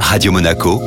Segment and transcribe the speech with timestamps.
[0.00, 0.80] Radio Monaco,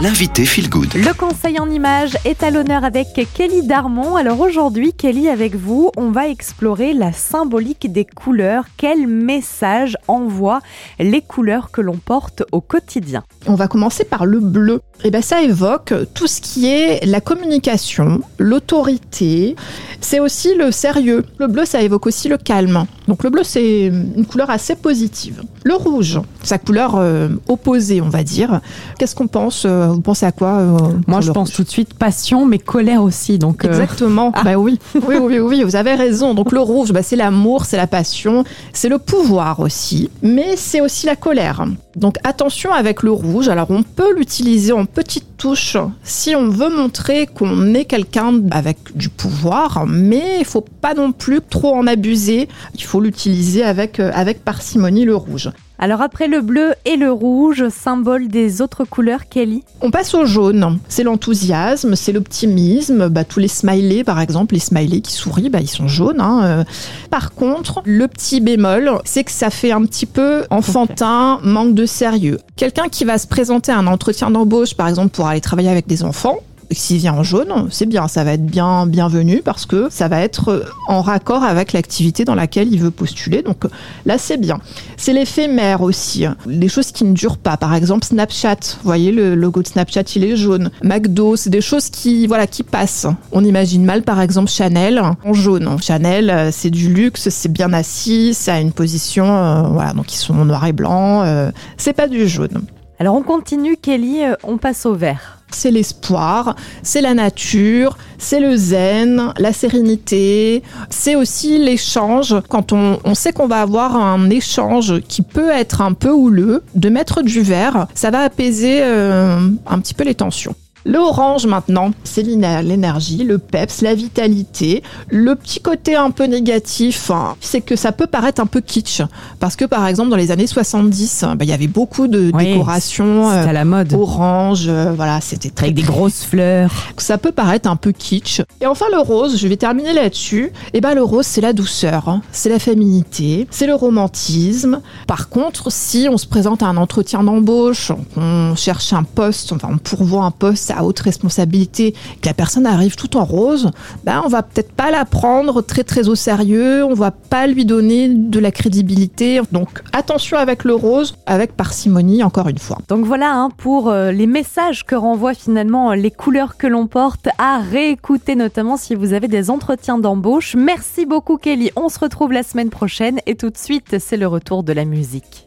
[0.00, 0.94] l'invité Feel Good.
[0.94, 4.16] Le conseil en images est à l'honneur avec Kelly Darmon.
[4.16, 8.64] Alors aujourd'hui, Kelly, avec vous, on va explorer la symbolique des couleurs.
[8.76, 10.60] Quel message envoient
[10.98, 13.24] les couleurs que l'on porte au quotidien?
[13.46, 14.80] On va commencer par le bleu.
[15.04, 19.56] Et ben ça évoque tout ce qui est la communication, l'autorité.
[20.00, 21.24] C'est aussi le sérieux.
[21.38, 22.86] Le bleu, ça évoque aussi le calme.
[23.08, 25.42] Donc le bleu, c'est une couleur assez positive.
[25.64, 28.60] Le rouge, sa couleur euh, opposée, on va dire.
[28.98, 31.68] Qu'est-ce qu'on pense euh, Vous pensez à quoi euh, Moi, je pense rouge tout de
[31.68, 33.38] suite passion, mais colère aussi.
[33.38, 34.32] Donc, euh, Exactement.
[34.34, 34.42] Ah.
[34.44, 34.78] Bah oui.
[34.94, 36.34] oui, oui, oui, vous avez raison.
[36.34, 40.80] Donc le rouge, bah, c'est l'amour, c'est la passion, c'est le pouvoir aussi, mais c'est
[40.80, 41.64] aussi la colère.
[41.94, 43.48] Donc attention avec le rouge.
[43.48, 48.78] Alors on peut l'utiliser en petite touche si on veut montrer qu'on est quelqu'un avec
[48.94, 52.48] du pouvoir, mais il faut pas non plus trop en abuser.
[52.74, 55.50] Il faut l'utiliser avec euh, avec parcimonie le rouge.
[55.78, 59.62] Alors après le bleu et le rouge, symbole des autres couleurs, Kelly?
[59.82, 60.78] On passe au jaune.
[60.88, 63.08] C'est l'enthousiasme, c'est l'optimisme.
[63.10, 66.22] Bah, tous les smileys, par exemple, les smileys qui sourient, bah, ils sont jaunes.
[66.22, 66.40] hein.
[66.44, 66.64] Euh,
[67.10, 71.84] Par contre, le petit bémol, c'est que ça fait un petit peu enfantin, manque de
[71.84, 72.38] sérieux.
[72.56, 75.86] Quelqu'un qui va se présenter à un entretien d'embauche, par exemple, pour aller travailler avec
[75.86, 76.38] des enfants,
[76.70, 80.20] s'il vient en jaune, c'est bien, ça va être bien bienvenu parce que ça va
[80.20, 83.42] être en raccord avec l'activité dans laquelle il veut postuler.
[83.42, 83.64] Donc
[84.04, 84.58] là, c'est bien.
[84.96, 86.26] C'est l'éphémère aussi.
[86.46, 87.56] Les choses qui ne durent pas.
[87.56, 88.56] Par exemple, Snapchat.
[88.82, 90.70] Vous voyez, le logo de Snapchat, il est jaune.
[90.82, 93.06] McDo, c'est des choses qui, voilà, qui passent.
[93.32, 95.76] On imagine mal, par exemple, Chanel en jaune.
[95.80, 100.12] Chanel, euh, c'est du luxe, c'est bien assis, ça a une position, euh, voilà, donc
[100.12, 101.22] ils sont en noir et blanc.
[101.24, 102.62] euh, c'est pas du jaune.
[102.98, 105.35] Alors on continue, Kelly, on passe au vert.
[105.50, 112.34] C'est l'espoir, c'est la nature, c'est le zen, la sérénité, c'est aussi l'échange.
[112.48, 116.88] Quand on, sait qu'on va avoir un échange qui peut être un peu houleux, de
[116.88, 120.54] mettre du vert, ça va apaiser euh, un petit peu les tensions.
[120.88, 124.84] Le orange maintenant, c'est l'éner- l'énergie, le peps, la vitalité.
[125.08, 129.02] Le petit côté un peu négatif, hein, c'est que ça peut paraître un peu kitsch.
[129.40, 132.52] Parce que par exemple, dans les années 70, bah, il y avait beaucoup de Oui,
[132.52, 133.28] décorations.
[133.30, 133.92] Euh, à la mode.
[133.94, 136.70] orange, euh, voilà, c'était très Avec des grosses fleurs.
[136.98, 138.42] ça peut paraître un peu kitsch.
[138.60, 140.52] Et enfin le rose, je vais terminer là-dessus.
[140.72, 142.22] Et ben le rose c'est la douceur, hein.
[142.30, 144.80] c'est la féminité, c'est le romantisme.
[145.08, 149.68] Par contre, si on se présente à un entretien d'embauche, on cherche un poste, enfin
[149.72, 153.70] on pourvoit un poste haute responsabilité, que la personne arrive tout en rose,
[154.04, 157.64] ben on va peut-être pas la prendre très très au sérieux, on va pas lui
[157.64, 159.40] donner de la crédibilité.
[159.52, 162.78] Donc attention avec le rose, avec parcimonie encore une fois.
[162.88, 166.86] Donc voilà hein, pour euh, les messages que renvoient finalement euh, les couleurs que l'on
[166.86, 170.54] porte à réécouter notamment si vous avez des entretiens d'embauche.
[170.56, 174.26] Merci beaucoup Kelly, on se retrouve la semaine prochaine et tout de suite c'est le
[174.26, 175.44] retour de la musique.